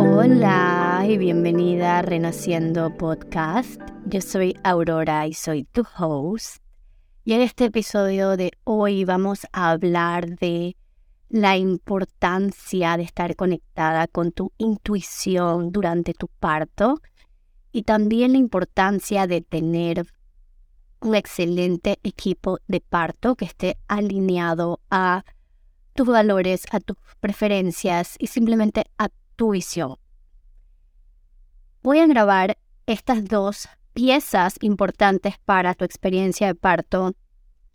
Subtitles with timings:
[0.00, 3.80] Hola y bienvenida a Renaciendo Podcast.
[4.06, 6.62] Yo soy Aurora y soy tu host.
[7.24, 10.76] Y en este episodio de hoy vamos a hablar de
[11.28, 17.00] la importancia de estar conectada con tu intuición durante tu parto
[17.72, 20.06] y también la importancia de tener
[21.00, 25.24] un excelente equipo de parto que esté alineado a
[25.98, 29.96] tus valores, a tus preferencias y simplemente a tu visión.
[31.82, 37.14] Voy a grabar estas dos piezas importantes para tu experiencia de parto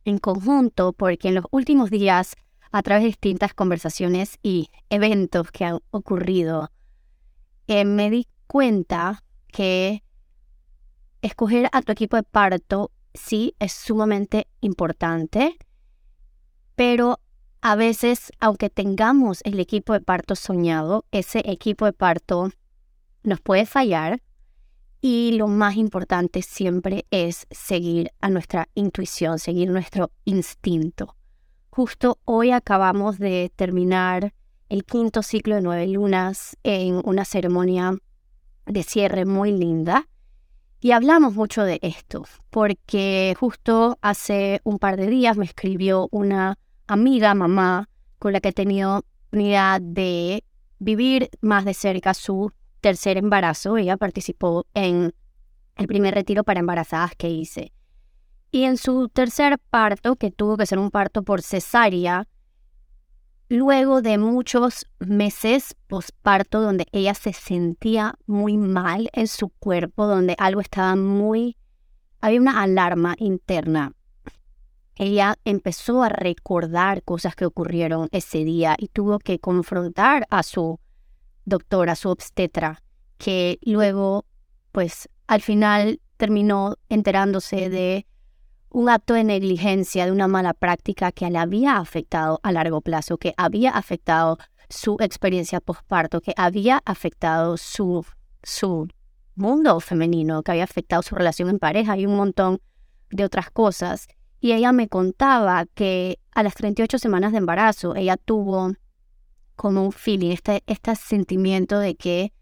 [0.06, 2.36] en conjunto porque en los últimos días,
[2.72, 6.72] a través de distintas conversaciones y eventos que han ocurrido,
[7.68, 10.02] eh, me di cuenta que
[11.22, 15.58] escoger a tu equipo de parto sí es sumamente importante,
[16.76, 17.20] pero
[17.66, 22.52] a veces, aunque tengamos el equipo de parto soñado, ese equipo de parto
[23.24, 24.22] nos puede fallar
[25.00, 31.16] y lo más importante siempre es seguir a nuestra intuición, seguir nuestro instinto.
[31.70, 34.34] Justo hoy acabamos de terminar
[34.68, 37.98] el quinto ciclo de nueve lunas en una ceremonia
[38.66, 40.10] de cierre muy linda
[40.82, 46.58] y hablamos mucho de esto, porque justo hace un par de días me escribió una
[46.88, 47.90] amiga, mamá,
[48.20, 50.44] con la que he tenido oportunidad de
[50.80, 53.78] vivir más de cerca su tercer embarazo.
[53.78, 55.14] Ella participó en
[55.76, 57.74] el primer retiro para embarazadas que hice.
[58.52, 62.28] Y en su tercer parto, que tuvo que ser un parto por cesárea,
[63.50, 70.36] luego de muchos meses posparto donde ella se sentía muy mal en su cuerpo, donde
[70.38, 71.58] algo estaba muy...
[72.22, 73.94] había una alarma interna.
[74.96, 80.80] Ella empezó a recordar cosas que ocurrieron ese día y tuvo que confrontar a su
[81.46, 82.84] doctora, a su obstetra,
[83.18, 84.26] que luego,
[84.72, 88.06] pues al final terminó enterándose de
[88.70, 93.18] un acto de negligencia, de una mala práctica que le había afectado a largo plazo,
[93.18, 94.38] que había afectado
[94.70, 98.06] su experiencia postparto, que había afectado su,
[98.42, 98.88] su
[99.36, 102.62] mundo femenino, que había afectado su relación en pareja y un montón
[103.12, 104.08] de otras cosas.
[104.44, 108.74] Y ella me contaba que a las 38 semanas de embarazo ella tuvo
[109.56, 112.34] como un feeling, este, este sentimiento de que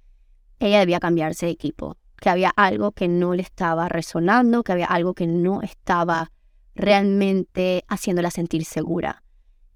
[0.58, 4.88] ella debía cambiarse de equipo, que había algo que no le estaba resonando, que había
[4.88, 6.32] algo que no estaba
[6.74, 9.22] realmente haciéndola sentir segura.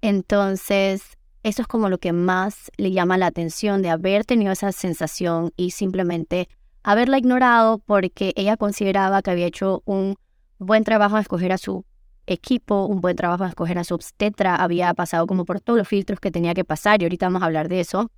[0.00, 4.72] Entonces, eso es como lo que más le llama la atención de haber tenido esa
[4.72, 6.48] sensación y simplemente
[6.82, 10.16] haberla ignorado porque ella consideraba que había hecho un
[10.58, 11.84] buen trabajo en escoger a su
[12.26, 15.88] equipo, un buen trabajo en escoger a su obstetra, había pasado como por todos los
[15.88, 18.10] filtros que tenía que pasar y ahorita vamos a hablar de eso,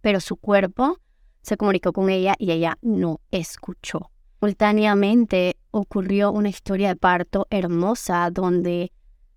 [0.00, 0.98] pero su cuerpo
[1.42, 4.10] se comunicó con ella y ella no escuchó.
[4.40, 8.92] Simultáneamente ocurrió una historia de parto hermosa donde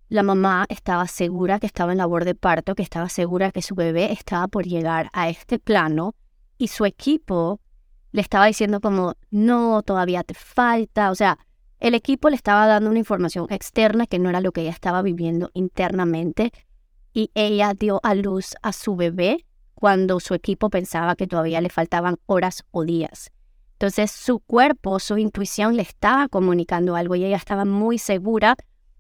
[0.10, 3.76] la mamá estaba segura que estaba en labor de parto, que estaba segura que su
[3.76, 6.16] bebé estaba por llegar a este plano
[6.58, 7.60] y su equipo
[8.12, 11.38] le estaba diciendo como, no, todavía te falta, o sea,
[11.86, 15.04] el equipo le estaba dando una información externa que no era lo que ella estaba
[15.04, 16.52] viviendo internamente
[17.14, 21.70] y ella dio a luz a su bebé cuando su equipo pensaba que todavía le
[21.70, 23.30] faltaban horas o días.
[23.74, 28.56] Entonces su cuerpo, su intuición le estaba comunicando algo y ella estaba muy segura,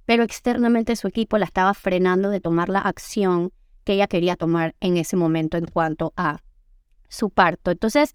[0.05, 3.51] pero externamente su equipo la estaba frenando de tomar la acción
[3.83, 6.37] que ella quería tomar en ese momento en cuanto a
[7.09, 7.71] su parto.
[7.71, 8.13] Entonces,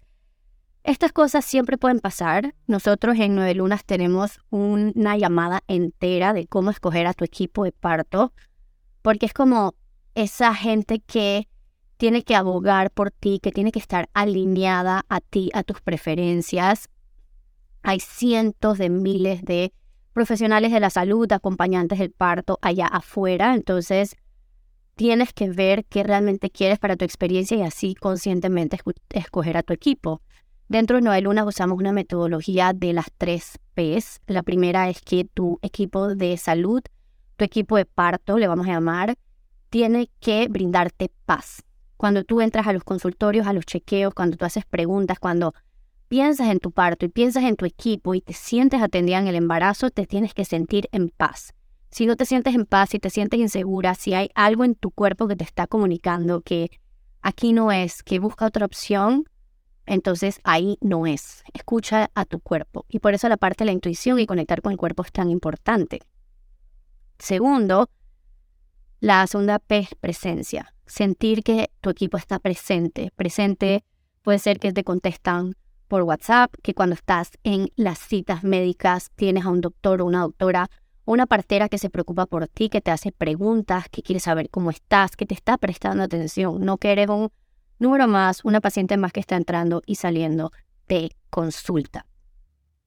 [0.83, 2.55] estas cosas siempre pueden pasar.
[2.67, 7.71] Nosotros en Nueve Lunas tenemos una llamada entera de cómo escoger a tu equipo de
[7.71, 8.33] parto,
[9.01, 9.75] porque es como
[10.15, 11.47] esa gente que
[11.97, 16.89] tiene que abogar por ti, que tiene que estar alineada a ti, a tus preferencias.
[17.83, 19.73] Hay cientos de miles de
[20.13, 24.17] profesionales de la salud, acompañantes del parto allá afuera, entonces
[24.95, 28.79] tienes que ver qué realmente quieres para tu experiencia y así conscientemente
[29.11, 30.21] escoger a tu equipo.
[30.71, 34.21] Dentro de Nueva Luna usamos una metodología de las tres Ps.
[34.25, 36.81] La primera es que tu equipo de salud,
[37.35, 39.17] tu equipo de parto, le vamos a llamar,
[39.69, 41.61] tiene que brindarte paz.
[41.97, 45.53] Cuando tú entras a los consultorios, a los chequeos, cuando tú haces preguntas, cuando
[46.07, 49.35] piensas en tu parto y piensas en tu equipo y te sientes atendida en el
[49.35, 51.53] embarazo, te tienes que sentir en paz.
[51.89, 54.91] Si no te sientes en paz, si te sientes insegura, si hay algo en tu
[54.91, 56.71] cuerpo que te está comunicando que
[57.21, 59.25] aquí no es, que busca otra opción,
[59.85, 61.43] entonces ahí no es.
[61.53, 62.85] Escucha a tu cuerpo.
[62.89, 65.29] Y por eso la parte de la intuición y conectar con el cuerpo es tan
[65.29, 65.99] importante.
[67.19, 67.89] Segundo,
[68.99, 70.75] La segunda P es presencia.
[70.85, 73.11] Sentir que tu equipo está presente.
[73.15, 73.83] Presente
[74.21, 75.55] puede ser que te contestan
[75.87, 80.21] por WhatsApp, que cuando estás en las citas médicas tienes a un doctor o una
[80.21, 80.69] doctora
[81.05, 84.69] una partera que se preocupa por ti, que te hace preguntas, que quiere saber cómo
[84.69, 87.31] estás, que te está prestando atención, no que eres un
[87.81, 90.51] número más, una paciente más que está entrando y saliendo
[90.87, 92.05] de consulta.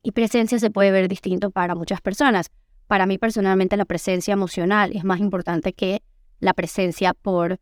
[0.02, 2.50] Y presencia se puede ver distinto para muchas personas.
[2.86, 6.02] Para mí personalmente la presencia emocional es más importante que
[6.38, 7.58] la presencia por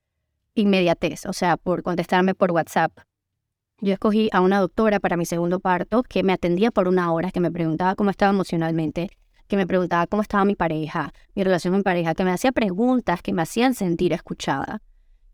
[0.54, 2.92] inmediatez, o sea, por contestarme por WhatsApp.
[3.80, 7.30] Yo escogí a una doctora para mi segundo parto que me atendía por una hora,
[7.30, 9.08] que me preguntaba cómo estaba emocionalmente,
[9.48, 13.22] que me preguntaba cómo estaba mi pareja, mi relación con pareja, que me hacía preguntas
[13.22, 14.82] que me hacían sentir escuchada,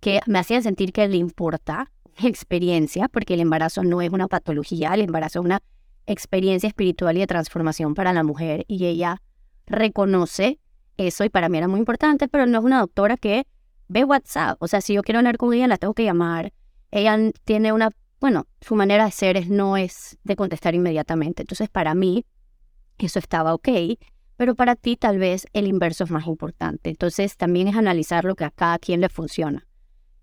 [0.00, 1.90] que me hacían sentir que le importa
[2.20, 5.60] mi experiencia, porque el embarazo no es una patología, el embarazo es una
[6.06, 9.20] experiencia espiritual y de transformación para la mujer y ella
[9.66, 10.58] reconoce
[10.96, 13.46] eso y para mí era muy importante, pero no es una doctora que
[13.88, 16.52] ve WhatsApp, o sea, si yo quiero hablar con ella la tengo que llamar,
[16.90, 17.90] ella tiene una,
[18.20, 22.24] bueno, su manera de ser es, no es de contestar inmediatamente, entonces para mí
[22.98, 23.68] eso estaba ok,
[24.36, 26.90] pero para ti tal vez el inverso es más importante.
[26.90, 29.66] Entonces también es analizar lo que a cada quien le funciona.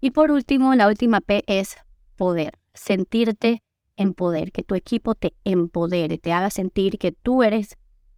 [0.02, 1.78] Y por último, la última P es
[2.16, 3.64] poder, sentirte
[3.98, 7.78] en poder, que tu equipo te empodere, te haga sentir que tú eres,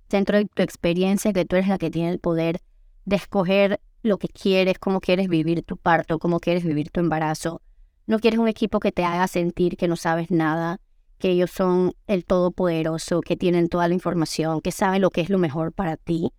[0.10, 2.62] dentro de tu experiencia, que tú eres la que tiene el poder
[3.06, 7.62] de escoger lo que quieres, cómo quieres vivir tu parto, cómo quieres vivir tu embarazo.
[8.06, 10.80] No quieres un equipo que te haga sentir que no sabes nada,
[11.18, 15.30] que ellos son el todopoderoso, que tienen toda la información, que saben lo que es
[15.30, 16.32] lo mejor para ti.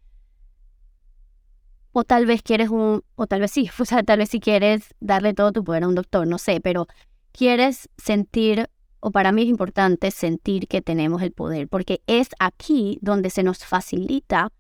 [1.93, 4.95] O tal vez quieres un, o tal vez sí, o sea, tal vez si quieres
[5.01, 6.87] darle todo tu poder a un doctor, no sé, pero
[7.33, 8.69] quieres sentir,
[9.01, 13.43] o para mí es importante sentir que tenemos el poder, porque es aquí donde se
[13.43, 14.51] nos facilita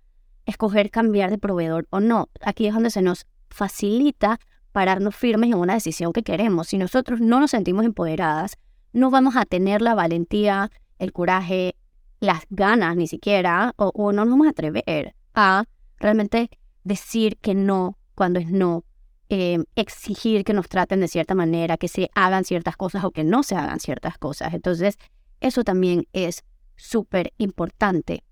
[0.47, 2.31] escoger cambiar de proveedor o no.
[2.41, 4.39] Aquí es donde se nos facilita
[4.73, 6.69] pararnos firmes en una decisión que queremos.
[6.69, 8.57] Si nosotros no nos sentimos empoderadas,
[8.93, 11.75] no vamos a tener la valentía, el coraje,
[12.21, 15.65] las ganas ni siquiera, o, no nos vamos a atrever a
[15.99, 16.51] realmente
[16.85, 18.85] decir que no cuando es no,
[19.29, 23.25] em, exigir que nos traten de cierta manera, que se hagan ciertas cosas o que
[23.25, 24.55] no se hagan ciertas cosas.
[24.55, 24.99] Entonces,
[25.41, 26.45] eso también es
[26.77, 28.25] súper importante.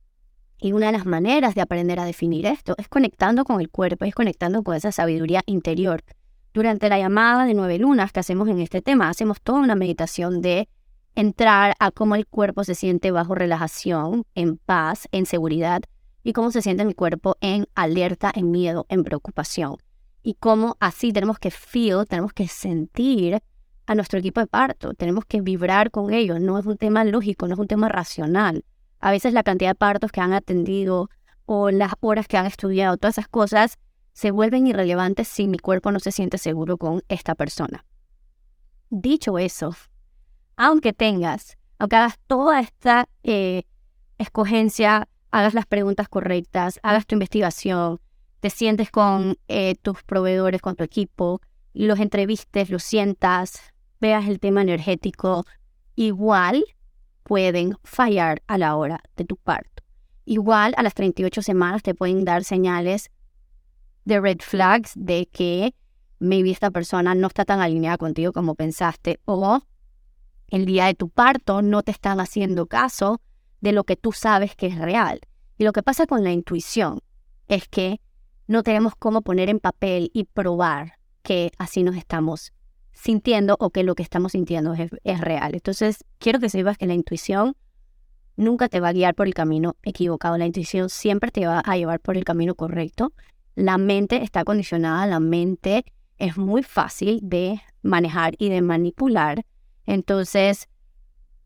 [0.59, 4.05] Y una de las maneras de aprender a definir esto es conectando con el cuerpo,
[4.05, 6.03] es conectando con esa sabiduría interior
[6.57, 10.41] durante la llamada de nueve lunas que hacemos en este tema, hacemos toda una meditación
[10.41, 10.71] de
[11.15, 15.83] entrar a cómo el cuerpo se siente bajo relajación, en paz, en seguridad,
[16.27, 19.77] y cómo se siente mi cuerpo en alerta, en miedo, en preocupación.
[20.25, 23.41] Y cómo así tenemos que feel, tenemos que sentir
[23.87, 26.41] a nuestro equipo de parto, tenemos que vibrar con ellos.
[26.41, 28.65] No es un tema lógico, no es un tema racional.
[28.99, 31.11] A veces la cantidad de partos que han atendido
[31.45, 33.79] o las horas que han estudiado, todas esas cosas
[34.13, 37.85] se vuelven irrelevantes si mi cuerpo no se siente seguro con esta persona.
[38.91, 39.77] Dicho eso,
[40.57, 43.63] aunque tengas, aunque hagas toda esta eh,
[44.19, 48.01] escogencia, hagas las preguntas correctas, hagas tu investigación,
[48.41, 51.41] te sientes con eh, tus proveedores, con tu equipo,
[51.75, 53.61] los entrevistes, los sientas,
[54.01, 55.45] veas el tema energético,
[55.95, 56.65] igual
[57.23, 59.83] pueden fallar a la hora de tu parto.
[60.25, 63.11] Igual a las 38 semanas te pueden dar señales
[64.05, 65.75] de red flags de que
[66.19, 69.61] maybe esta persona no está tan alineada contigo como pensaste o
[70.49, 73.21] el día de tu parto no te están haciendo caso
[73.61, 75.21] de lo que tú sabes que es real.
[75.59, 77.01] Y lo que pasa con la intuición
[77.49, 78.01] es que
[78.47, 82.53] no tenemos cómo poner en papel y probar que así nos estamos
[82.93, 85.55] sintiendo o que lo que estamos sintiendo es, es, real.
[85.55, 87.57] Entonces, quiero que sepas que la intuición
[88.37, 90.39] nunca te va a guiar por el camino equivocado.
[90.39, 93.13] La intuición siempre te va a llevar por el camino correcto
[93.57, 95.87] la mente está condicionada, la mente
[96.19, 99.45] es muy fácil de manejar y de manipular.
[99.87, 100.69] Entonces,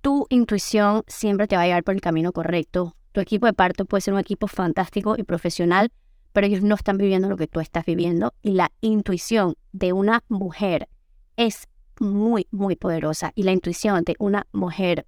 [0.01, 2.97] tu intuición siempre te va a llevar por el camino correcto.
[3.13, 5.93] Tu equipo de parto puede ser un equipo fantástico y profesional,
[6.33, 8.35] pero ellos no están viviendo lo que tú estás viviendo.
[8.43, 10.89] Y la intuición de una mujer
[11.37, 13.33] es muy, muy poderosa.
[13.35, 15.07] Y la intuición de una mujer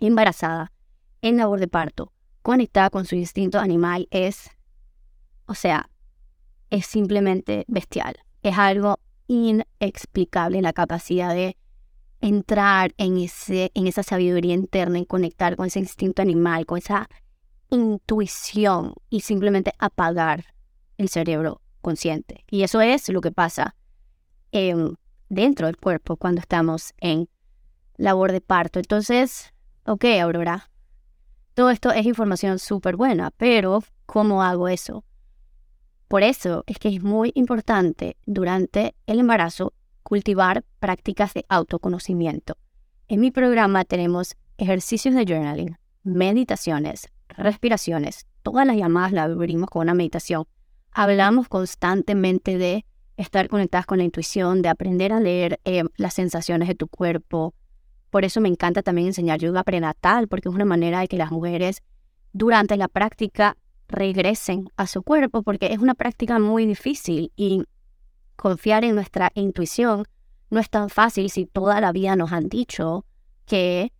[0.00, 0.72] embarazada,
[1.22, 4.50] en labor de parto, conectada con su instinto animal, es,
[5.46, 5.90] o sea,
[6.70, 8.16] es simplemente bestial.
[8.42, 11.56] Es algo inexplicable la capacidad de
[12.20, 17.08] entrar en, ese, en esa sabiduría interna y conectar con ese instinto animal, con esa
[17.70, 20.46] intuición y simplemente apagar
[20.96, 22.44] el cerebro consciente.
[22.50, 23.74] Y eso es lo que pasa
[25.28, 27.28] dentro del cuerpo cuando estamos en
[27.96, 28.78] labor de parto.
[28.78, 29.52] Entonces,
[29.84, 30.70] ok, Aurora,
[31.54, 35.04] todo esto es información súper buena, pero ¿cómo hago eso?
[36.08, 39.74] Por eso es que es muy importante durante el embarazo
[40.08, 42.56] cultivar prácticas de autoconocimiento.
[43.08, 49.82] En mi programa tenemos ejercicios de journaling, meditaciones, respiraciones, todas las llamadas las abrimos con
[49.82, 50.46] una meditación.
[50.92, 52.86] Hablamos constantemente de
[53.18, 57.52] estar conectadas con la intuición, de aprender a leer eh, las sensaciones de tu cuerpo.
[58.08, 61.30] Por eso me encanta también enseñar yoga prenatal, porque es una manera de que las
[61.30, 61.82] mujeres
[62.32, 67.64] durante la práctica regresen a su cuerpo, porque es una práctica muy difícil y
[68.38, 70.04] confiar en nuestra intuición
[70.48, 73.04] no es tan fácil si toda la vida nos han dicho
[73.44, 73.92] que,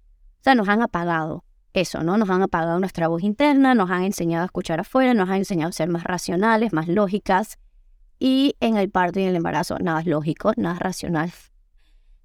[0.46, 2.16] o nos han apagado eso, ¿no?
[2.16, 5.70] Nos han apagado nuestra voz interna, nos han enseñado a escuchar afuera, nos han enseñado
[5.70, 7.58] a ser más racionales, más lógicas.
[8.18, 11.32] Y en el parto y en el embarazo, nada es lógico, nada es racional,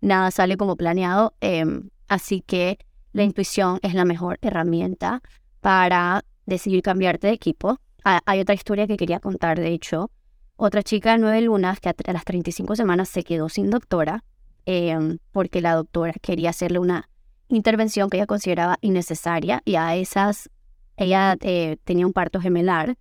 [0.02, 1.34] nada sale como planeado.
[1.42, 2.78] Em, así que
[3.12, 5.22] la intuición es la mejor herramienta
[5.62, 7.80] para decidir cambiarte de equipo.
[8.06, 10.12] Ah, hay otra historia que quería contar, de hecho.
[10.56, 14.24] Otra chica de nueve lunas que a las 35 semanas se quedó sin doctora
[14.66, 17.10] em, porque la doctora quería hacerle una
[17.48, 20.50] intervención que ella consideraba innecesaria y a esas
[20.96, 22.98] ella eh, tenía un parto gemelar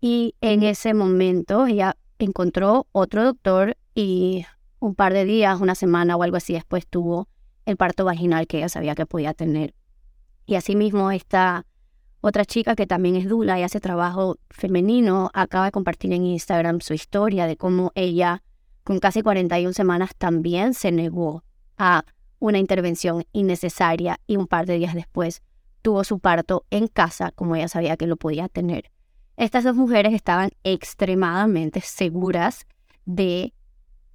[0.00, 4.44] y en ese momento ella encontró otro doctor y
[4.78, 7.28] un par de días, una semana o algo así después tuvo
[7.64, 9.74] el parto vaginal que ella sabía que podía tener.
[10.44, 11.64] Y asimismo esta
[12.26, 16.80] otra chica que también es dula y hace trabajo femenino acaba de compartir en Instagram
[16.80, 18.42] su historia de cómo ella
[18.82, 21.44] con casi 41 semanas también se negó
[21.76, 22.02] a
[22.38, 25.42] una intervención innecesaria y un par de días después
[25.82, 28.90] tuvo su parto en casa como ella sabía que lo podía tener.
[29.36, 32.66] Estas dos mujeres estaban extremadamente seguras
[33.04, 33.52] de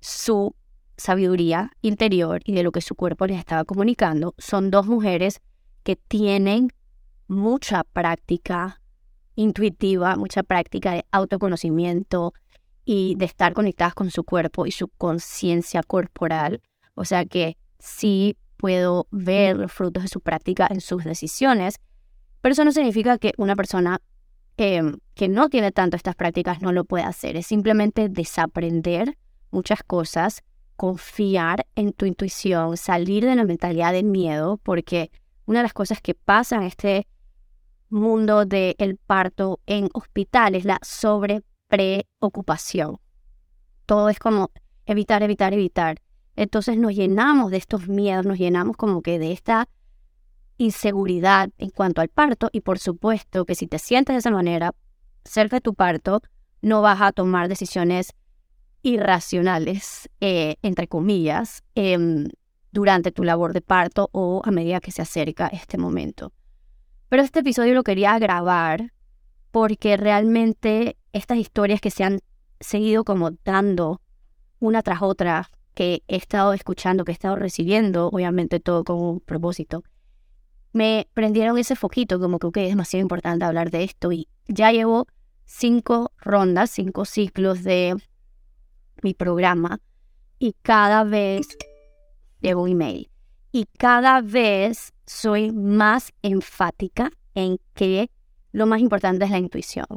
[0.01, 0.55] su
[0.97, 4.33] sabiduría interior y de lo que su cuerpo les estaba comunicando.
[4.39, 5.41] Son dos mujeres
[5.83, 6.71] que tienen
[7.29, 8.81] mucha práctica
[9.35, 12.33] intuitiva, mucha práctica de autoconocimiento
[12.83, 16.61] y de estar conectadas con su cuerpo y su conciencia corporal.
[16.95, 21.75] O sea que sí puedo ver los frutos de su práctica en sus decisiones,
[22.41, 24.01] pero eso no significa que una persona
[24.57, 27.37] em, que no tiene tanto estas prácticas no lo pueda hacer.
[27.37, 29.17] Es simplemente desaprender
[29.51, 30.41] muchas cosas,
[30.75, 35.11] confiar en tu intuición, salir de la mentalidad del miedo, porque
[35.45, 37.07] una de las cosas que pasa en este
[37.89, 42.97] mundo del parto en hospital es la sobrepreocupación.
[43.85, 44.51] Todo es como
[44.85, 46.01] evitar, evitar, evitar.
[46.35, 49.67] Entonces nos llenamos de estos miedos, nos llenamos como que de esta
[50.57, 54.73] inseguridad en cuanto al parto y por supuesto que si te sientes de esa manera
[55.23, 56.21] cerca de tu parto,
[56.61, 58.13] no vas a tomar decisiones
[58.81, 62.29] irracionales, eh, entre comillas, em,
[62.71, 66.31] durante tu labor de parto o a medida que se acerca este momento.
[67.09, 68.93] Pero este episodio lo quería grabar
[69.51, 72.19] porque realmente estas historias que se han
[72.59, 74.01] seguido como dando
[74.59, 79.19] una tras otra que he estado escuchando, que he estado recibiendo, obviamente todo con un
[79.21, 79.83] propósito,
[80.71, 84.11] me prendieron ese foquito como que okay, es demasiado importante hablar de esto.
[84.11, 85.07] Y ya llevo
[85.45, 87.95] cinco rondas, cinco ciclos de
[89.01, 89.79] mi programa
[90.37, 91.47] y cada vez
[92.39, 93.09] llevo un email.
[93.51, 98.11] Y cada vez soy más enfática en que
[98.51, 99.87] lo más importante es la intuición.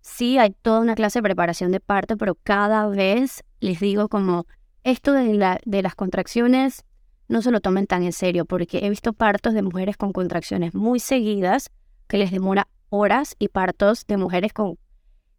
[0.00, 4.46] Sí, hay toda una clase de preparación de parto, pero cada vez les digo como
[4.82, 6.84] esto de, las contracciones
[7.28, 10.74] no se lo tomen tan en serio porque he visto partos de mujeres con contracciones
[10.74, 11.70] muy seguidas
[12.08, 14.78] que les demora horas y partos de mujeres con,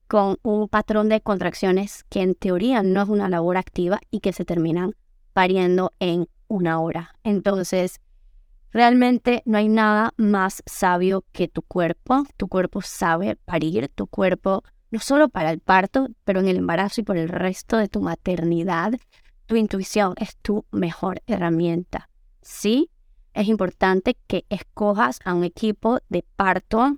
[0.07, 4.31] con un patrón de contracciones que en teoría no es una labor activa y que
[4.31, 4.95] se terminan
[5.33, 7.13] pariendo en una hora.
[7.23, 7.99] Entonces,
[8.71, 12.25] realmente no hay nada más sabio que tu cuerpo.
[12.37, 17.01] Tu cuerpo sabe parir, tu cuerpo no solo para el parto, pero en el embarazo
[17.01, 18.93] y por el resto de tu maternidad,
[19.45, 22.09] tu intuición es tu mejor herramienta.
[22.41, 22.89] Sí,
[23.33, 26.97] es importante que escojas a un equipo de parto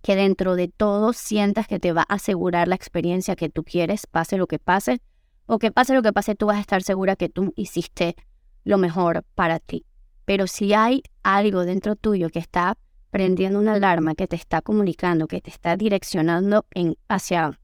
[0.00, 4.06] que dentro de todo sientas que te va a asegurar la experiencia que tú quieres,
[4.06, 5.00] pase lo que pase,
[5.46, 8.16] o que pase lo que pase, tú vas a estar segura que tú hiciste
[8.64, 9.84] lo mejor para ti.
[10.24, 12.76] Pero si hay algo dentro tuyo que está
[13.10, 17.58] prendiendo una alarma, que te está comunicando, que te está direccionando en, hacia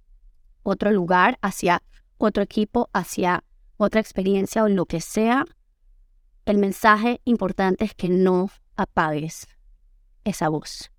[0.63, 1.83] otro lugar, hacia
[2.19, 3.45] otro equipo, hacia
[3.77, 5.45] otra experiencia o lo que sea,
[6.45, 9.47] el mensaje importante es que no apagues
[10.25, 10.91] esa voz.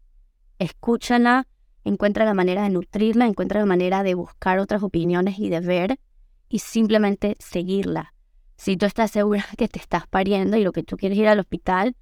[0.57, 1.47] Escúchala,
[1.83, 5.99] encuentra la manera de nutrirla, encuentra la manera de buscar otras opiniones y de ver
[6.49, 8.13] y simplemente seguirla.
[8.59, 11.39] Si tú estás segura que te estás pariendo y lo que tú quieres ir al
[11.39, 11.95] hospital,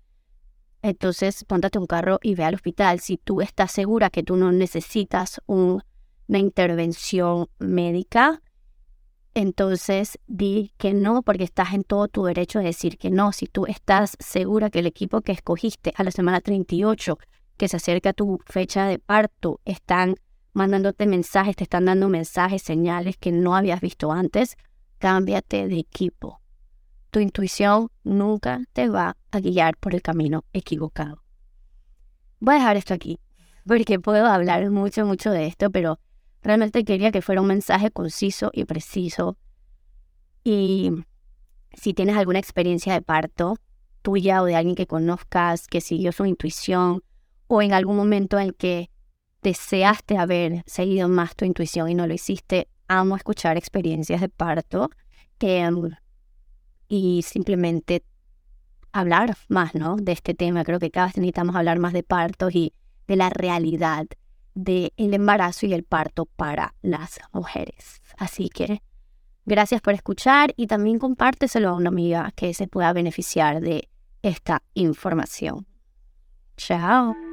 [0.82, 3.00] entonces póntate un carro y ve al hospital.
[3.00, 5.84] Si tú estás segura que tú no necesitas un
[6.28, 8.42] una intervención médica,
[9.34, 13.32] entonces di que no porque estás en todo tu derecho de decir que no.
[13.32, 17.18] Si tú estás segura que el equipo que escogiste a la semana 38,
[17.56, 20.16] que se acerca a tu fecha de parto, están
[20.54, 24.58] mandándote mensajes, te están dando mensajes, señales que no habías visto antes,
[24.98, 26.42] cámbiate de equipo.
[27.18, 31.24] Tu intuición nunca te va a guiar por el camino equivocado.
[32.40, 33.20] Voy a dejar esto aquí,
[33.66, 36.00] porque puedo hablar mucho, mucho de esto, pero
[36.44, 39.36] realmente quería que fuera un mensaje conciso y preciso.
[40.44, 40.92] Y
[41.74, 43.56] si tienes alguna experiencia de parto
[44.04, 47.02] tuya o de alguien que conozcas que siguió su intuición
[47.48, 48.92] o en algún momento en que
[49.42, 54.92] deseaste haber seguido más tu intuición y no lo hiciste, amo escuchar experiencias de parto
[55.40, 55.96] em,
[56.88, 58.03] y simplemente
[58.91, 59.96] hablar más, ¿no?
[59.96, 60.63] De este tema.
[60.63, 62.74] Creo que cada vez necesitamos hablar más de partos y
[63.08, 64.06] de la realidad
[64.53, 68.01] del embarazo y el parto para las mujeres.
[68.17, 68.82] Así que
[69.46, 73.89] gracias por escuchar y también compárteselo a una amiga que se pueda beneficiar de
[74.24, 75.67] esta información.
[76.58, 77.27] Chao.